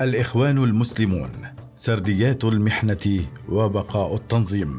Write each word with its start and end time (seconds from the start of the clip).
الإخوان 0.00 0.58
المسلمون 0.58 1.30
سرديات 1.74 2.44
المحنة 2.44 3.20
وبقاء 3.48 4.14
التنظيم 4.14 4.78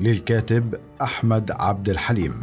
للكاتب 0.00 0.74
أحمد 1.02 1.50
عبد 1.50 1.88
الحليم. 1.88 2.40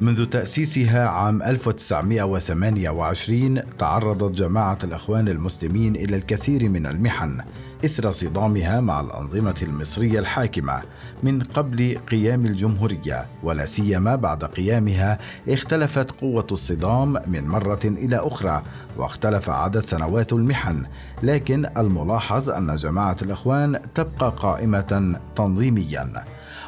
منذ 0.00 0.24
تأسيسها 0.24 1.08
عام 1.08 1.42
1928 1.42 3.60
تعرضت 3.78 4.38
جماعة 4.38 4.78
الإخوان 4.84 5.28
المسلمين 5.28 5.96
إلى 5.96 6.16
الكثير 6.16 6.68
من 6.68 6.86
المحن 6.86 7.40
إثر 7.84 8.10
صدامها 8.10 8.80
مع 8.80 9.00
الأنظمة 9.00 9.54
المصرية 9.62 10.18
الحاكمة 10.18 10.82
من 11.22 11.42
قبل 11.42 11.98
قيام 12.10 12.46
الجمهورية 12.46 13.26
ولا 13.42 13.66
سيما 13.66 14.16
بعد 14.16 14.44
قيامها 14.44 15.18
اختلفت 15.48 16.10
قوة 16.10 16.46
الصدام 16.52 17.16
من 17.26 17.48
مرة 17.48 17.80
إلى 17.84 18.16
أخرى 18.16 18.62
واختلف 18.96 19.50
عدد 19.50 19.78
سنوات 19.80 20.32
المحن. 20.32 20.86
لكن 21.22 21.66
الملاحظ 21.76 22.50
أن 22.50 22.76
جماعة 22.76 23.16
الإخوان 23.22 23.80
تبقى 23.94 24.34
قائمة 24.36 25.20
تنظيميا. 25.36 26.24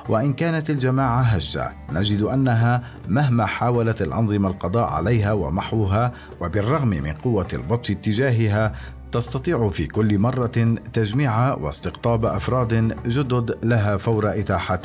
وإن 0.08 0.32
كانت 0.32 0.70
الجماعة 0.70 1.20
هشة 1.22 1.72
نجد 1.92 2.22
أنها 2.22 2.82
مهما 3.08 3.46
حاولت 3.46 4.02
الأنظمة 4.02 4.48
القضاء 4.48 4.88
عليها 4.88 5.32
ومحوها 5.32 6.12
وبالرغم 6.40 6.88
من 6.88 7.12
قوة 7.12 7.48
البطش 7.52 7.90
اتجاهها 7.90 8.72
تستطيع 9.12 9.68
في 9.68 9.86
كل 9.86 10.18
مرة 10.18 10.76
تجميع 10.92 11.54
واستقطاب 11.54 12.24
أفراد 12.24 12.96
جدد 13.06 13.58
لها 13.62 13.96
فور 13.96 14.30
إتاحة 14.30 14.82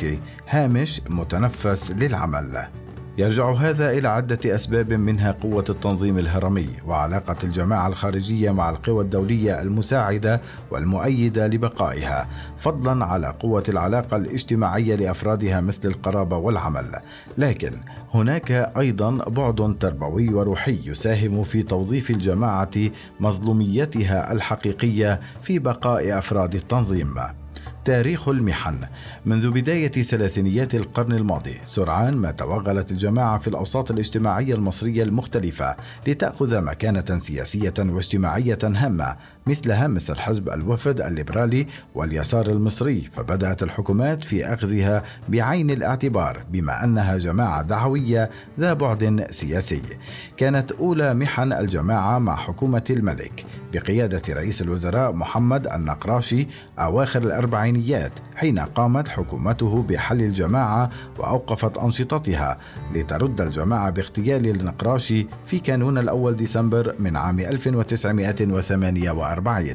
هامش 0.50 1.02
متنفس 1.10 1.92
للعمل. 1.92 2.68
يرجع 3.18 3.54
هذا 3.54 3.92
إلى 3.92 4.08
عدة 4.08 4.56
أسباب 4.56 4.94
منها 4.94 5.32
قوة 5.32 5.66
التنظيم 5.70 6.18
الهرمي 6.18 6.70
وعلاقة 6.88 7.36
الجماعة 7.44 7.88
الخارجية 7.88 8.52
مع 8.52 8.70
القوى 8.70 9.04
الدولية 9.04 9.62
المساعدة 9.62 10.42
والمؤيدة 10.72 11.48
لبقائها، 11.48 12.28
فضلا 12.58 13.06
على 13.06 13.28
قوة 13.40 13.64
العلاقة 13.70 14.18
الاجتماعية 14.18 14.96
لأفرادها 14.96 15.62
مثل 15.62 15.90
القرابة 15.90 16.38
والعمل. 16.38 16.92
لكن 17.38 17.72
هناك 18.14 18.52
أيضا 18.78 19.12
بعد 19.12 19.78
تربوي 19.80 20.34
وروحي 20.34 20.80
يساهم 20.86 21.44
في 21.44 21.64
توظيف 21.64 22.10
الجماعة 22.10 22.92
مظلوميتها 23.20 24.32
الحقيقية 24.32 25.20
في 25.44 25.60
بقاء 25.60 26.18
أفراد 26.18 26.56
التنظيم. 26.56 27.16
تاريخ 27.86 28.30
المحن 28.30 28.78
منذ 29.26 29.52
بداية 29.52 29.92
ثلاثينيات 29.92 30.76
القرن 30.76 31.12
الماضي. 31.12 31.56
سرعان 31.64 32.14
ما 32.14 32.32
توغلت 32.32 32.92
الجماعة 32.92 33.38
في 33.38 33.48
الأوساط 33.48 33.92
الاجتماعية 33.92 34.56
المصرية 34.56 35.04
المختلفة 35.04 35.76
لتأخذ 36.08 36.62
مكانة 36.62 37.18
سياسية 37.18 37.74
واجتماعية 37.80 38.58
هامة 38.64 39.16
مثلها 39.48 39.88
مثل 39.88 40.16
حزب 40.16 40.50
الوفد 40.50 41.02
الليبرالي 41.02 41.68
واليسار 41.96 42.48
المصري. 42.48 43.10
فبدأت 43.14 43.64
الحكومات 43.64 44.24
في 44.24 44.46
أخذها 44.46 45.04
بعين 45.30 45.70
الاعتبار 45.70 46.44
بما 46.52 46.84
أنها 46.84 47.18
جماعة 47.18 47.62
دعوية 47.62 48.30
ذا 48.60 48.74
بعد 48.74 49.28
سياسي. 49.32 49.82
كانت 50.38 50.72
أولى 50.72 51.14
محن 51.14 51.54
الجماعة 51.54 52.20
مع 52.20 52.36
حكومة 52.36 52.84
الملك 52.90 53.46
بقيادة 53.74 54.22
رئيس 54.30 54.62
الوزراء 54.62 55.14
محمد 55.14 55.68
النقراشي 55.68 56.48
أواخر 56.80 57.24
الأربعينيات 57.76 58.12
حين 58.36 58.60
قامت 58.60 59.08
حكومته 59.08 59.84
بحل 59.84 60.22
الجماعة 60.22 60.90
وأوقفت 61.20 61.78
أنشطتها 61.78 62.60
لترد 62.94 63.42
الجماعة 63.42 63.90
باغتيال 63.90 64.46
النقراشي 64.46 65.28
في 65.46 65.60
كانون 65.60 65.98
الأول 65.98 66.36
ديسمبر 66.36 66.96
من 67.00 67.16
عام 67.16 67.40
1948 67.40 69.68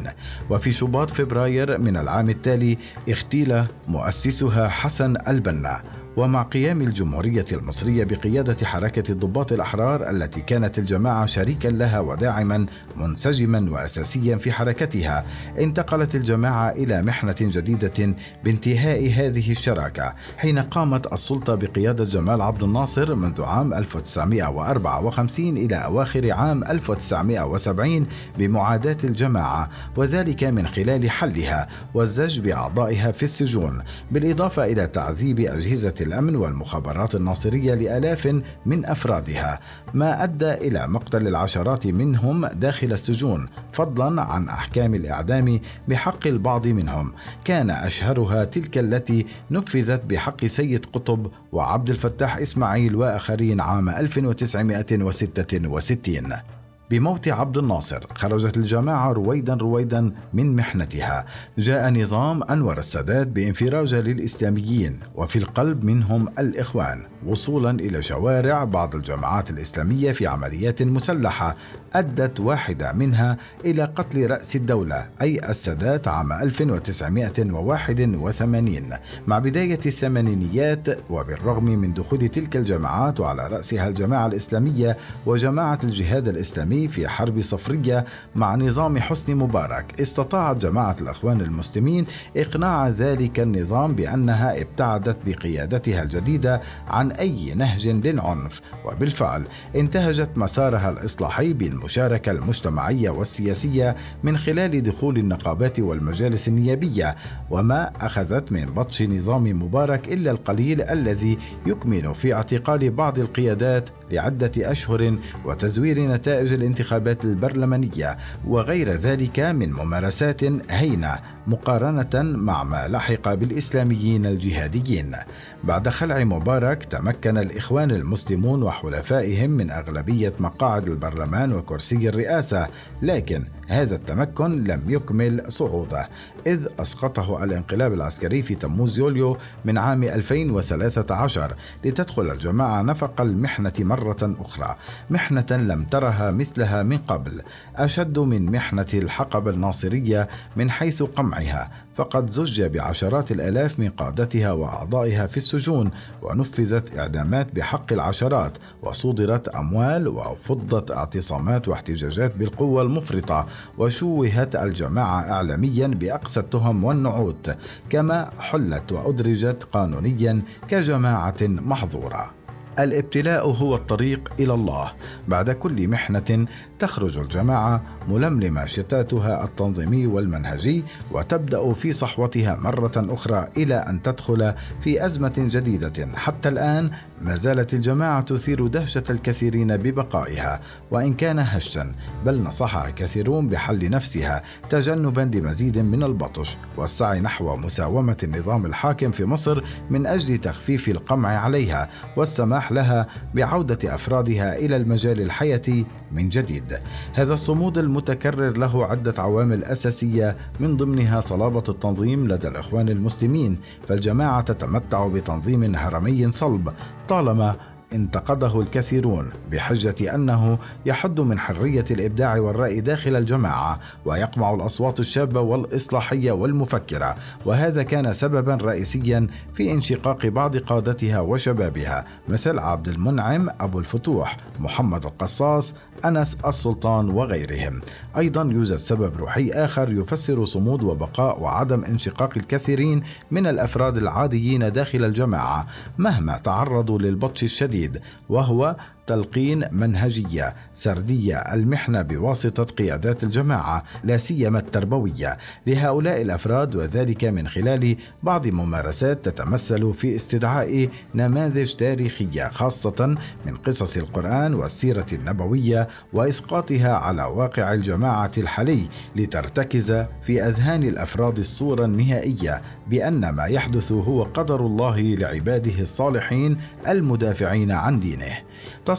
وفي 0.51 0.73
شباط 0.73 1.11
فبراير 1.11 1.79
من 1.79 1.97
العام 1.97 2.31
التالي 2.31 2.79
اغتيل 3.09 3.65
مؤسسها 3.89 4.69
حسن 4.69 5.17
البنا. 5.29 5.83
ومع 6.17 6.43
قيام 6.43 6.81
الجمهورية 6.81 7.45
المصرية 7.53 8.05
بقيادة 8.05 8.67
حركة 8.67 9.13
الضباط 9.13 9.53
الأحرار 9.53 10.11
التي 10.11 10.41
كانت 10.41 10.79
الجماعة 10.79 11.27
شريكا 11.27 11.69
لها 11.69 12.01
وداعما 12.01 12.67
منسجما 12.97 13.71
وأساسيا 13.71 14.37
في 14.37 14.53
حركتها 14.53 15.27
انتقلت 15.59 16.15
الجماعة 16.15 16.71
إلى 16.71 17.03
محنة 17.03 17.37
جديدة 17.41 18.15
بانتهاء 18.45 19.13
هذه 19.13 19.53
الشراكة 19.53 20.15
حين 20.37 20.59
قامت 20.59 21.13
السلطة 21.13 21.55
بقيادة 21.55 22.05
جمال 22.05 22.43
عبد 22.43 22.63
الناصر 22.63 23.15
منذ 23.15 23.43
عام 23.43 23.75
1954 23.75 25.57
إلى 25.57 25.77
أواخر 25.77 26.33
عام 26.33 26.65
1970 26.65 28.07
بمعاداة 28.39 28.97
الجماعة 29.05 29.71
وذلك 29.97 30.45
من 30.45 30.67
خلال 30.67 31.11
حلها 31.11 31.69
والزج 31.95 32.41
بأعضائها 32.41 33.13
في 33.13 33.23
السجون 33.23 33.83
بالإضافة 34.11 34.65
إلى 34.65 34.87
تعذيب 34.87 35.41
أجهزة 35.41 35.95
الأمن 36.01 36.37
والمخابرات 36.37 37.15
الناصرية 37.15 37.75
لآلاف 37.75 38.43
من 38.67 38.87
أفرادها 38.87 39.61
ما 39.95 40.25
أدى 40.25 40.53
إلى 40.53 40.89
مقتل 40.89 41.29
العشرات 41.29 41.87
منهم 41.87 42.47
داخل 42.47 42.93
السجون 42.93 43.49
فضلا 43.73 44.23
عن 44.23 44.49
أحكام 44.49 44.95
الإعدام 44.95 45.61
بحق 45.89 46.27
البعض 46.27 46.67
منهم. 46.67 47.13
كان 47.45 47.71
أشهرها 47.71 48.45
تلك 48.45 48.79
التي 48.79 49.27
نفذت 49.51 50.05
بحق 50.05 50.45
سيد 50.45 50.85
قطب 50.85 51.27
وعبد 51.53 51.91
الفتاح 51.91 52.37
إسماعيل 52.37 52.97
وآخرين 52.97 53.61
عام 53.61 53.89
1966 53.89 56.60
بموت 56.91 57.29
عبد 57.29 57.59
الناصر 57.59 58.07
خرجت 58.15 58.57
الجماعة 58.57 59.13
رويدا 59.13 59.55
رويدا 59.55 60.13
من 60.33 60.57
محنتها. 60.57 61.25
جاء 61.59 61.91
نظام 61.91 62.43
أنور 62.43 62.79
السادات 62.79 63.29
بانفراج 63.29 63.95
للإسلاميين 63.95 65.01
وفي 65.15 65.37
القلب 65.37 65.85
منهم 65.85 66.29
الإخوان 66.39 67.03
وصولا 67.27 67.71
إلى 67.71 68.03
شوارع 68.03 68.65
بعض 68.65 68.95
الجماعات 68.95 69.51
الإسلامية 69.51 70.13
في 70.13 70.27
عمليات 70.27 70.83
مسلحة 70.83 71.57
أدت 71.93 72.41
واحدة 72.41 72.93
منها 72.93 73.37
إلى 73.65 73.85
قتل 73.85 74.31
رأس 74.31 74.57
الدولة 74.57 75.07
أي 75.21 75.51
السادات 75.51 76.09
عام 76.09 76.33
1981 76.33 78.91
مع 79.27 79.39
بداية 79.39 79.79
الثمانينيات 79.87 81.11
وبالرغم 81.11 81.65
من 81.65 81.95
دخول 81.95 82.29
تلك 82.29 82.57
الجماعات 82.57 83.21
وعلى 83.21 83.47
رأسها 83.47 83.89
الجماعة 83.89 84.27
الإسلامية 84.27 84.97
وجماعة 85.27 85.79
الجهاد 85.85 86.29
الإسلامي 86.29 86.80
في 86.89 87.09
حرب 87.09 87.41
صفرية 87.41 88.05
مع 88.35 88.55
نظام 88.55 88.99
حسني 88.99 89.35
مبارك. 89.35 90.01
استطاعت 90.01 90.57
جماعة 90.57 90.97
الأخوان 91.01 91.41
المسلمين 91.41 92.07
إقناع 92.37 92.89
ذلك 92.89 93.41
النظام 93.41 93.95
بأنها 93.95 94.61
ابتعدت 94.63 95.19
بقيادتها 95.27 96.03
الجديدة 96.03 96.61
عن 96.89 97.11
أي 97.13 97.55
نهج 97.55 97.89
للعنف. 97.89 98.61
وبالفعل 98.85 99.47
انتهجت 99.77 100.31
مسارها 100.37 100.91
الإصلاحي 100.91 101.53
بالمشاركة 101.53 102.33
المجتمعية 102.33 103.11
والسياسية 103.11 103.97
من 104.23 104.39
خلال 104.39 104.83
دخول 104.83 105.19
النقابات 105.19 105.81
والمجالس 105.81 106.49
النيابية 106.49 107.17
وما 107.51 107.93
أخذت 108.01 108.53
من 108.53 108.65
بطش 108.65 109.03
نظام 109.03 109.43
مبارك 109.43 110.09
إلا 110.13 110.31
القليل 110.31 110.83
الذي 110.83 111.39
يكمن 111.67 112.13
في 112.13 112.35
اعتقال 112.35 112.91
بعض 112.91 113.19
القيادات 113.19 113.91
لعدة 114.11 114.53
أشهر 114.59 115.19
وتزوير 115.45 116.01
نتائج 116.01 116.53
الانتخابات 116.71 117.25
البرلمانية 117.25 118.19
وغير 118.47 118.93
ذلك 118.93 119.41
من 119.41 119.73
ممارسات 119.73 120.41
هينة. 120.71 121.19
مقارنة 121.51 122.23
مع 122.23 122.65
ما 122.65 122.89
لحق 122.89 123.35
بالإسلاميين 123.35 124.27
الجهاديين. 124.27 125.17
بعد 125.65 125.89
خلع 125.89 126.25
مبارك 126.25 126.85
تمكن 126.85 127.39
الإخوان 127.39 127.91
المسلمون 127.91 128.63
وحلفائهم 128.63 129.51
من 129.51 129.71
أغلبية 129.71 130.33
مقاعد 130.41 130.89
البرلمان 130.89 131.53
وكرسي 131.53 132.09
الرئاسة، 132.09 132.69
لكن 133.03 133.49
هذا 133.69 133.95
التمكن 133.95 134.65
لم 134.65 134.83
يكمل 134.89 135.43
صعوده 135.49 136.09
إذ 136.47 136.67
أسقطه 136.79 137.45
الانقلاب 137.45 137.93
العسكري 137.93 138.43
في 138.43 138.55
تموز 138.55 138.99
يوليو 138.99 139.37
من 139.65 139.79
عام 139.79 140.03
2013 140.03 141.55
لتدخل 141.85 142.31
الجماعة 142.31 142.83
نفق 142.83 143.21
المحنة 143.21 143.73
مرة 143.79 144.35
أخرى 144.41 144.77
محنة 145.11 145.47
لم 145.51 145.85
ترها 145.85 146.31
مثلها 146.31 146.83
من 146.83 146.99
قبل 146.99 147.43
أشد 147.77 148.19
من 148.19 148.53
محنة 148.53 148.87
الحقبة 148.95 149.51
الناصرية 149.51 150.29
من 150.57 150.71
حيث 150.71 151.03
قمعها 151.41 151.71
فقد 151.95 152.31
زج 152.31 152.63
بعشرات 152.63 153.33
الآلاف 153.33 153.81
من 153.81 153.89
قادتها 153.89 154.53
وأعضائها 154.53 155.27
في 155.27 155.37
السجون 155.37 155.91
ونفذت 156.23 156.99
إعدامات 156.99 157.55
بحق 157.55 157.93
العشرات 157.93 158.59
وصودرت 158.83 159.49
أموال 159.49 160.09
وفضت 160.09 160.91
اعتصامات 160.91 161.69
واحتجاجات 161.69 162.37
بالقوة 162.37 162.83
المفرطة 162.83 163.47
وشوهت 163.79 164.57
الجماعة 164.57 165.21
اعلاميا 165.21 165.87
بأقصى 165.87 166.41
التهم 166.41 166.85
والنعوت 166.85 167.57
كما 167.91 168.31
حلت 168.39 168.93
وأدرجت 168.93 169.69
قانونيا 169.73 170.43
كجماعة 170.69 171.37
محظورة. 171.43 172.31
الابتلاء 172.79 173.49
هو 173.51 173.75
الطريق 173.75 174.33
إلى 174.41 174.55
الله. 174.55 174.93
بعد 175.29 175.51
كل 175.51 175.89
محنة 175.89 176.47
تخرج 176.81 177.19
الجماعة 177.19 177.83
ململمة 178.09 178.67
شتاتها 178.67 179.45
التنظيمي 179.45 180.07
والمنهجي 180.07 180.85
وتبدأ 181.13 181.73
في 181.73 181.93
صحوتها 181.93 182.57
مرة 182.57 182.93
أخرى 182.97 183.49
إلى 183.57 183.75
أن 183.75 184.03
تدخل 184.03 184.55
في 184.81 185.07
أزمة 185.07 185.33
جديدة. 185.37 186.17
حتى 186.17 186.49
الآن 186.49 186.91
ما 187.21 187.37
زالت 187.37 187.75
الجماعة 187.75 188.21
تثير 188.21 188.67
دهشة 188.67 189.03
الكثيرين 189.11 189.77
ببقائها 189.77 190.61
وإن 190.91 191.15
كان 191.15 191.39
هشا 191.39 191.95
بل 192.25 192.43
نصحها 192.43 192.91
كثيرون 192.91 193.49
بحل 193.49 193.91
نفسها 193.91 194.43
تجنبا 194.71 195.31
لمزيد 195.35 195.79
من 195.79 196.03
البطش 196.03 196.57
والسعي 196.77 197.21
نحو 197.21 197.57
مساومة 197.57 198.17
النظام 198.23 198.67
الحاكم 198.67 199.11
في 199.11 199.25
مصر 199.25 199.65
من 199.91 200.07
أجل 200.07 200.39
تخفيف 200.39 200.89
القمع 200.89 201.29
عليها 201.29 201.91
والسماح 202.17 202.73
لها 202.73 203.07
بعودة 203.35 203.95
أفرادها 203.95 204.57
إلى 204.57 204.77
المجال 204.77 205.21
الحياتي 205.21 205.87
من 206.13 206.29
جديد. 206.29 206.70
هذا 207.13 207.35
الصمود 207.35 207.79
المتكرر 207.79 208.57
له 208.57 208.85
عدة 208.85 209.15
عوامل 209.19 209.65
أساسية 209.65 210.37
من 210.61 210.77
ضمنها 210.77 211.21
صلابة 211.21 211.65
التنظيم 211.69 212.29
لدى 212.29 212.49
الإخوان 212.49 212.89
المسلمين 212.89 213.59
فالجماعة 213.87 214.41
تتمتع 214.41 215.07
بتنظيم 215.07 215.75
هرمي 215.75 216.31
صلب 216.31 216.73
طالما 217.09 217.57
انتقده 217.93 218.61
الكثيرون 218.61 219.31
بحجة 219.51 220.15
أنه 220.15 220.59
يحد 220.87 221.21
من 221.21 221.39
حرية 221.39 221.85
الإبداع 221.91 222.39
والرأي 222.39 222.81
داخل 222.81 223.17
الجماعة 223.17 223.81
ويقمع 224.05 224.55
الأصوات 224.55 225.01
الشابة 225.01 225.41
والإصلاحية 225.41 226.33
والمفكرة 226.33 227.17
وهذا 227.47 227.83
كان 227.83 228.13
سببا 228.13 228.55
رئيسيا 228.55 229.27
في 229.55 229.73
انشقاق 229.73 230.27
بعض 230.27 230.57
قادتها 230.57 231.21
وشبابها 231.21 232.05
مثل 232.29 232.59
عبد 232.59 232.89
المنعم 232.89 233.49
أبو 233.61 233.79
الفتوح 233.79 234.37
محمد 234.59 235.05
القصاص 235.05 235.75
أنس 236.05 236.37
السلطان 236.47 237.09
وغيرهم. 237.09 237.81
أيضا 238.17 238.43
يوجد 238.43 238.77
سبب 238.77 239.17
روحي 239.17 239.51
آخر 239.51 239.93
يفسر 239.93 240.45
صمود 240.45 240.83
وبقاء 240.83 241.43
وعدم 241.43 241.85
انشقاق 241.85 242.31
الكثيرين 242.37 243.03
من 243.31 243.47
الأفراد 243.47 243.97
العاديين 243.97 244.73
داخل 244.73 245.05
الجماعة 245.05 245.67
مهما 245.99 246.39
تعرضوا 246.39 246.99
للبطش 246.99 247.43
الشديد. 247.43 247.80
وهو 248.29 248.77
تلقين 249.11 249.65
منهجية 249.73 250.55
سردية 250.73 251.37
المحنة 251.37 252.03
بواسطة 252.03 252.65
قيادات 252.65 253.25
الجماعة 253.25 253.85
لا 254.05 254.17
سيما 254.17 254.59
التربوية. 254.59 255.39
لهؤلاء 255.67 256.23
الأفراد 256.23 256.77
وذلك 256.77 257.25
من 257.25 257.49
خلال 257.49 257.97
بعض 258.23 258.47
ممارسات 258.47 259.29
تتمثل 259.29 259.95
في 259.95 260.17
استدعاء 260.17 260.89
نماذج 261.15 261.75
تاريخية 261.75 262.49
خاصة 262.49 263.17
من 263.47 263.57
قصص 263.57 263.97
القرآن 263.97 264.55
والسيرة 264.55 265.07
النبوية 265.13 265.89
وإسقاطها 266.13 266.93
على 266.97 267.23
واقع 267.23 267.75
الجماعة 267.75 268.33
الحالي 268.39 268.89
لترتكز 269.17 270.05
في 270.23 270.43
أذهان 270.43 270.83
الأفراد 270.83 271.39
الصورة 271.39 271.85
النهائية 271.85 272.63
بأن 272.87 273.29
ما 273.29 273.45
يحدث 273.45 273.93
هو 273.93 274.23
قدر 274.23 274.67
الله 274.67 275.01
لعباده 275.01 275.81
الصالحين 275.81 276.59
المدافعين 276.89 277.71
عن 277.71 278.01
دينه. 278.01 278.37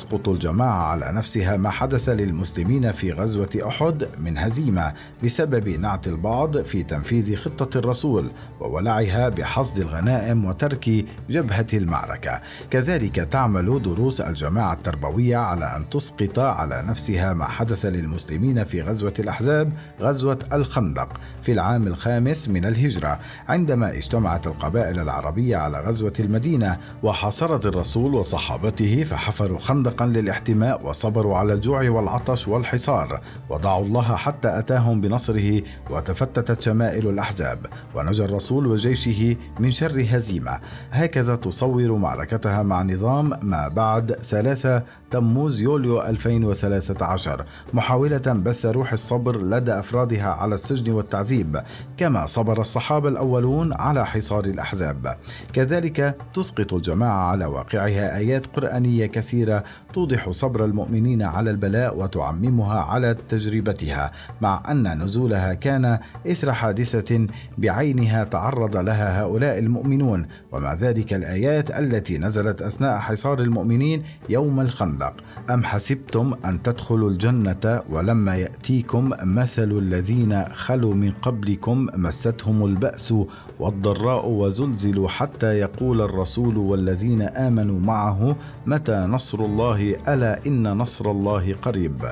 تسقط 0.02 0.30
الجماعة 0.30 0.84
على 0.84 1.12
نفسها 1.12 1.58
ما 1.58 1.70
حدث 1.70 2.10
للمسلمين 2.10 2.92
في 2.92 3.12
غزوة 3.12 3.50
أحد 3.68 4.08
من 4.20 4.38
هزيمة 4.38 4.94
بسبب 5.24 5.70
نعت 5.70 6.08
البعض 6.08 6.62
في 6.62 6.84
تنفيذ 6.84 7.36
خطة 7.36 7.78
الرسول 7.78 8.32
وولعها 8.60 9.30
بحصد 9.30 9.80
الغنائم 9.80 10.46
وترك 10.46 11.06
جبهة 11.30 11.66
المعركة. 11.74 12.42
كذلك 12.70 13.16
تعمل 13.16 13.82
دروس 13.82 14.22
الجماعة 14.22 14.74
التربوية 14.74 15.38
على 15.38 15.66
أن 15.66 15.90
تسقط 15.90 16.40
على 16.40 16.84
نفسها 16.88 17.34
ما 17.34 17.46
حدث 17.46 17.86
للمسلمين 17.86 18.64
في 18.64 18.82
غزوة 18.82 19.14
الأحزاب 19.20 19.74
غزوة 20.00 20.40
الخندق 20.54 21.10
في 21.42 21.52
العام 21.52 21.88
الخامس 21.88 22.50
من 22.50 22.66
الهجرة. 22.66 23.20
عندما 23.48 23.98
اجتمعت 23.98 24.48
القبائل 24.48 25.00
العربية 25.00 25.58
على 25.58 25.80
غزوة 25.82 26.14
المدينة 26.20 26.78
وحاصرت 27.04 27.66
الرسول 27.66 28.16
وصحابته 28.16 29.04
فحفروا 29.04 29.60
خندقا 29.92 30.06
للاحتماء 30.06 30.88
وصبروا 30.88 31.38
على 31.38 31.54
الجوع 31.54 31.90
والعطش 31.90 32.48
والحصار 32.48 33.22
ودعوا 33.50 33.86
الله 33.86 34.16
حتى 34.16 34.60
أتاهم 34.60 35.02
بنصره 35.02 35.62
وتفتتت 35.90 36.62
شمائل 36.62 37.10
الأحزاب 37.10 37.66
ونجا 37.96 38.26
الرسول 38.26 38.68
وجيشه 38.68 39.36
من 39.60 39.72
شر 39.72 40.06
هزيمة. 40.10 40.60
هكذا 40.92 41.36
تصور 41.36 41.96
معركتها 41.96 42.64
مع 42.64 42.84
نظام 42.84 43.34
ما 43.42 43.68
بعد 43.68 44.12
ثلاثة 44.12 44.84
تموز 45.12 45.62
يوليو 45.62 46.02
2013 46.02 47.46
محاولة 47.74 48.18
بث 48.18 48.66
روح 48.66 48.94
الصبر 48.94 49.42
لدى 49.42 49.74
أفرادها 49.74 50.30
على 50.30 50.56
السجن 50.56 50.92
والتعذيب 50.92 51.62
كما 51.98 52.26
صبر 52.26 52.62
الصحابة 52.62 53.10
الأولون 53.10 53.74
على 53.74 54.06
حصار 54.06 54.46
الأحزاب. 54.46 55.18
كذلك 55.54 56.16
تسقط 56.34 56.74
الجماعة 56.74 57.32
على 57.32 57.46
واقعها 57.46 58.18
آيات 58.18 58.46
قرآنية 58.46 59.06
كثيرة 59.06 59.64
توضح 59.94 60.30
صبر 60.30 60.66
المؤمنين 60.66 61.22
على 61.22 61.52
البلاء 61.52 61.98
وتعممها 61.98 62.80
على 62.80 63.16
تجربتها 63.30 64.12
مع 64.42 64.64
أن 64.72 65.04
نزولها 65.04 65.54
كان 65.54 66.00
إثر 66.28 66.54
حادثة 66.54 67.28
بعينها 67.58 68.24
تعرض 68.24 68.78
لها 68.78 69.22
هؤلاء 69.22 69.60
المؤمنون 69.60 70.28
ومع 70.52 70.74
ذلك 70.74 71.14
الآيات 71.14 71.80
التي 71.80 72.18
نزلت 72.18 72.62
أثناء 72.62 72.98
حصار 73.00 73.40
المؤمنين 73.40 74.04
يوم 74.30 74.60
الخندق. 74.60 75.14
أم 75.50 75.64
حسبتم 75.64 76.34
أن 76.46 76.64
تدخلوا 76.64 77.10
الجنة 77.10 77.82
ولما 77.90 78.36
يأتيكم 78.36 79.12
مثل 79.24 79.72
الذين 79.72 80.46
خلوا 80.46 80.94
من 80.94 81.12
قبلكم 81.12 81.88
مستهم 81.96 82.66
البأس 82.66 83.14
والضراء 83.60 84.30
وزلزلوا 84.30 85.08
حتى 85.08 85.48
يقول 85.48 86.02
الرسول 86.02 86.58
والذين 86.58 87.22
آمنوا 87.22 87.80
معه 87.80 88.36
متى 88.66 89.06
نصر 89.10 89.40
الله 89.40 89.61
ألا 90.08 90.40
إن 90.48 90.78
نصر 90.78 91.12
الله 91.12 91.56
قريب. 91.62 92.06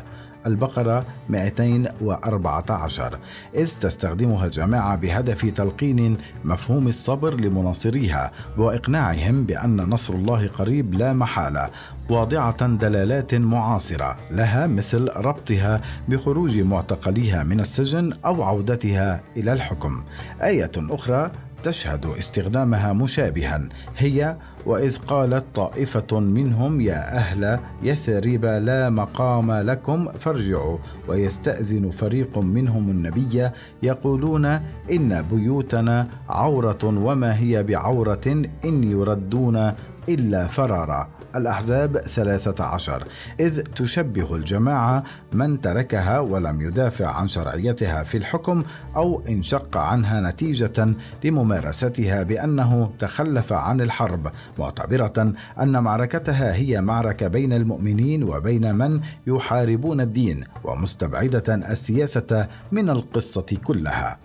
البقرة 0.46 1.06
214 1.30 3.20
إذ 3.56 3.80
تستخدمها 3.80 4.46
الجماعة 4.46 4.96
بهدف 4.96 5.46
تلقين 5.46 6.18
مفهوم 6.44 6.88
الصبر 6.88 7.42
لمناصريها 7.42 8.32
وإقناعهم 8.58 9.44
بأن 9.44 9.78
نصر 9.78 10.14
الله 10.14 10.48
قريب 10.48 10.94
لا 10.94 11.14
محالة 11.14 11.70
واضعة 12.10 12.68
دلالات 12.68 13.36
معاصرة 13.36 14.18
لها 14.32 14.68
مثل 14.68 15.10
ربطها 15.18 15.82
بخروج 16.10 16.60
معتقليها 16.60 17.44
من 17.44 17.60
السجن 17.60 18.14
أو 18.26 18.44
عودتها 18.44 19.22
إلى 19.38 19.54
الحكم. 19.54 20.04
آية 20.42 20.72
أخرى 20.78 21.32
تشهد 21.64 22.06
استخدامها 22.06 22.94
مشابها 22.94 23.70
هي 23.98 24.38
وإذ 24.66 24.98
قالت 24.98 25.46
طائفة 25.56 26.20
منهم 26.20 26.82
يا 26.82 27.18
أهل 27.18 27.60
يثرب 27.84 28.46
لا 28.46 28.90
مقام 28.90 29.52
لكم 29.52 30.12
فارجعوا. 30.12 30.78
ويستأذن 31.08 31.90
فريق 31.90 32.38
منهم 32.38 32.90
النبي 32.90 33.50
يقولون 33.84 34.46
إن 34.92 35.26
بيوتنا 35.32 36.08
عورة 36.30 36.80
وما 36.84 37.38
هي 37.40 37.64
بعورة 37.64 38.44
إن 38.66 38.84
يردون 38.92 39.74
إلا 40.10 40.48
فرارا. 40.48 41.19
الأحزاب 41.36 41.98
13 41.98 43.08
إذ 43.40 43.62
تشبه 43.62 44.36
الجماعة 44.36 45.04
من 45.34 45.62
تركها 45.62 46.20
ولم 46.20 46.62
يدافع 46.62 47.08
عن 47.08 47.28
شرعيتها 47.28 48.04
في 48.04 48.18
الحكم 48.18 48.64
أو 48.96 49.24
انشق 49.30 49.78
عنها 49.78 50.22
نتيجة 50.22 50.96
لممارستها 51.24 52.24
بأنه 52.24 52.92
تخلف 53.00 53.54
عن 53.54 53.82
الحرب 53.82 54.32
معتبرة 54.60 55.34
أن 55.60 55.84
معركتها 55.84 56.54
هي 56.54 56.82
معركة 56.82 57.28
بين 57.28 57.54
المؤمنين 57.54 58.24
وبين 58.24 58.76
من 58.76 59.00
يحاربون 59.28 60.02
الدين 60.02 60.44
ومستبعدة 60.64 61.56
السياسة 61.56 62.48
من 62.72 62.90
القصة 62.90 63.58
كلها. 63.64 64.20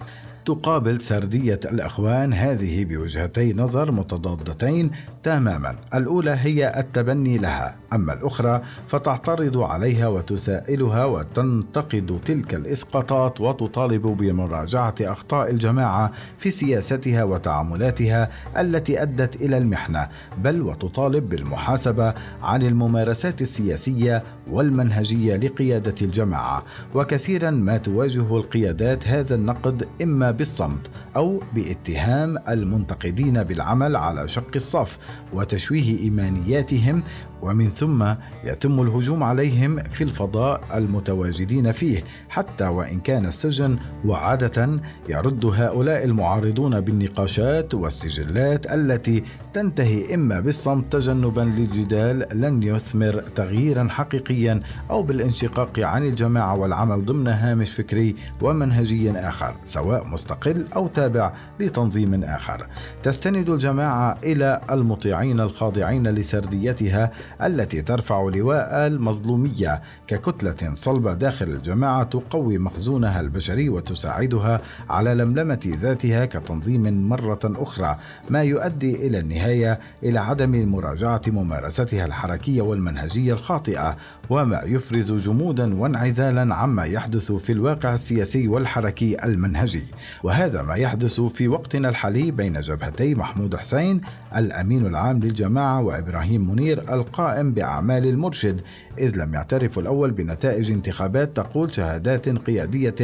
تقابل 0.45 1.01
سردية 1.01 1.61
الإخوان 1.65 2.33
هذه 2.33 2.85
بوجهتي 2.85 3.53
نظر 3.53 3.91
متضادتين 3.93 4.91
تماما. 5.23 5.77
الأولى 5.95 6.39
هي 6.41 6.73
التبني 6.81 7.39
لها 7.39 7.77
أما 7.93 8.13
الأخرى 8.13 8.63
فتعترض 8.89 9.59
عليها 9.59 10.09
وتسائلها 10.09 11.05
وتنتقد 11.05 12.21
تلك 12.25 12.55
الإسقاطات 12.55 13.41
وتطالب 13.41 14.03
بمراجعة 14.03 14.95
أخطاء 15.01 15.51
الجماعة 15.51 16.13
في 16.39 16.51
سياستها 16.51 17.25
وتعاملاتها 17.25 18.31
التي 18.59 19.03
أدت 19.03 19.37
إلى 19.37 19.59
المحنة 19.59 20.09
بل 20.39 20.63
وتطالب 20.63 21.29
بالمحاسبة 21.29 22.15
عن 22.43 22.63
الممارسات 22.63 23.43
السياسية 23.43 24.25
والمنهجية 24.51 25.37
لقيادة 25.37 25.95
الجماعة. 26.03 26.65
وكثيرا 26.95 27.51
ما 27.51 27.77
تواجه 27.77 28.37
القيادات 28.37 29.09
هذا 29.09 29.35
النقد 29.35 29.89
إما 30.03 30.34
بالصمت 30.37 30.91
أو 31.17 31.43
باتهام 31.55 32.38
المنتقدين 32.49 33.43
بالعمل 33.43 33.97
على 33.97 34.29
شق 34.29 34.50
الصف 34.57 34.99
وتشويه 35.33 35.99
إيمانياتهم 36.00 37.03
ومن 37.45 37.69
ثم 37.69 38.15
يتم 38.45 38.81
الهجوم 38.81 39.23
عليهم 39.23 39.77
في 39.77 40.05
الفضاء 40.05 40.65
المتواجدين 40.75 41.73
فيه 41.73 42.05
حتى 42.29 42.65
وإن 42.65 43.01
كان 43.01 43.27
السجن 43.27 43.79
وعادة 44.05 44.81
يرد 45.09 45.45
هؤلاء 45.45 46.05
المعارضون 46.05 46.81
بالنقاشات 46.81 47.75
والسجلات 47.75 48.73
التي 48.73 49.25
تنتهي 49.55 50.15
إما 50.15 50.41
بالصمت 50.41 50.93
تجنبا 50.93 51.41
للجدال 51.41 52.27
لن 52.33 52.63
يثمر 52.63 53.21
تغييرا 53.35 53.89
حقيقيا 53.91 54.61
أو 54.91 55.03
بالانشقاق 55.03 55.79
عن 55.79 56.07
الجماعة 56.07 56.57
والعمل 56.57 57.05
ضمن 57.05 57.27
هامش 57.27 57.71
فكري 57.73 58.17
ومنهجي 58.43 59.11
آخر 59.11 59.55
سواء 59.65 60.09
مستقل 60.09 60.67
أو 60.77 60.87
تابع 60.87 61.33
لتنظيم 61.61 62.25
آخر. 62.25 62.67
تستند 63.03 63.51
الجماعة 63.51 64.19
إلى 64.25 64.61
المطيعين 64.71 65.41
الخاضعين 65.41 66.09
لسرديتها 66.09 67.11
التي 67.43 67.83
ترفع 67.83 68.23
لواء 68.35 68.87
المظلومية 68.87 69.83
ككتلة 70.07 70.75
صلبة 70.75 71.14
داخل 71.14 71.47
الجماعة 71.47 72.03
تقوي 72.05 72.59
مخزونها 72.59 73.21
البشري 73.21 73.69
وتساعدها 73.69 74.61
على 74.91 75.14
لملمة 75.14 75.61
ذاتها 75.81 76.25
كتنظيم 76.25 77.09
مرة 77.09 77.38
أخرى 77.45 77.97
ما 78.31 78.43
يؤدي 78.43 79.07
إلى 79.07 79.19
النهاية 79.19 79.79
إلى 80.03 80.21
عدم 80.21 80.69
مراجعة 80.69 81.23
ممارستها 81.26 82.07
الحركية 82.07 82.62
والمنهجية 82.62 83.33
الخاطئة 83.33 83.97
وما 84.31 84.61
يفرز 84.64 85.12
جمودا 85.12 85.75
وانعزالا 85.81 86.55
عما 86.55 86.85
يحدث 86.85 87.33
في 87.33 87.53
الواقع 87.53 87.95
السياسي 87.95 88.49
والحركي 88.49 89.25
المنهجي. 89.25 89.83
وهذا 90.23 90.62
ما 90.62 90.75
يحدث 90.75 91.21
في 91.21 91.49
وقتنا 91.49 91.88
الحالي 91.88 92.31
بين 92.31 92.61
جبهتي 92.61 93.14
محمود 93.14 93.57
حسين 93.57 94.00
الأمين 94.37 94.87
العام 94.87 95.19
للجماعة 95.19 95.81
وإبراهيم 95.83 96.50
منير 96.50 96.95
القائم 97.14 97.52
بأعمال 97.52 98.06
المرشد 98.06 98.61
إذ 98.99 99.16
لم 99.16 99.35
يعترف 99.35 99.78
الأول 99.78 100.11
بنتائج 100.11 100.71
انتخابات 100.71 101.37
تقول 101.37 101.75
شهادات 101.75 102.28
قيادية 102.28 102.94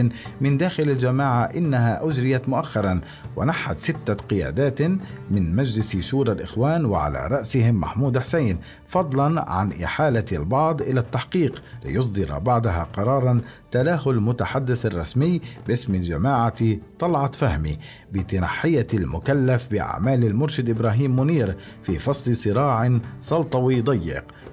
من 0.41 0.57
داخل 0.57 0.83
الجماعة 0.83 1.45
إنها 1.45 2.09
أجريت 2.09 2.49
مؤخرا 2.49 3.01
ونحت 3.37 3.79
ستة 3.79 4.15
قيادات 4.15 4.83
من 5.31 5.57
مجلس 5.57 5.97
شورى 5.97 6.33
الإخوان 6.33 6.85
وعلى 6.85 7.29
رأسهم 7.31 7.81
محمود 7.81 8.19
حسين 8.19 8.59
فضلا 8.87 9.51
عن 9.51 9.73
إحالة 9.73 10.25
البعض 10.33 10.83
إلى 10.83 11.01
التحقيق 11.01 11.63
ليصدر 11.85 12.39
بعدها 12.39 12.89
قرارا 12.93 13.41
تلاه 13.71 14.11
المتحدث 14.11 14.87
الرسمي 14.87 15.41
باسم 15.69 15.95
الجماعة 15.95 16.77
طلعت 16.99 17.35
فهمي 17.35 17.79
بتنحية 18.13 18.87
المكلف 18.95 19.71
بأعمال 19.71 20.25
المرشد 20.25 20.71
إبراهيم 20.71 21.21
منير 21.21 21.57
في 21.83 21.99
فصل 21.99 22.37
صراع 22.37 23.01
سلطوي 23.21 23.81
ضيق. 23.81 24.00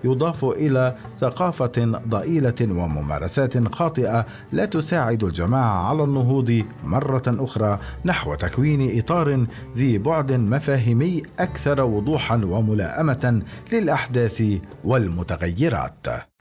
يضاف 0.03 0.45
إلى 0.45 0.95
ثقافة 1.17 2.01
ضئيلة 2.07 2.55
وممارسات 2.61 3.73
خاطئة 3.75 4.25
لا 4.51 4.65
تساعد 4.65 5.23
الجماعة 5.23 5.89
على 5.89 6.03
النهوض 6.03 6.63
مرة 6.83 7.23
أخرى 7.27 7.79
نحو 8.05 8.35
تكوين 8.35 8.99
إطار 8.99 9.45
ذي 9.75 9.97
بعد 9.97 10.31
مفاهيمي 10.31 11.21
أكثر 11.39 11.81
وضوحا 11.81 12.35
وملائمة 12.35 13.41
للأحداث 13.71 14.43
والمتغيرات. 14.83 16.36